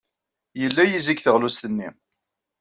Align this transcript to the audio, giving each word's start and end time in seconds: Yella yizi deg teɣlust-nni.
Yella 0.61 0.83
yizi 0.85 1.13
deg 1.13 1.19
teɣlust-nni. 1.21 1.89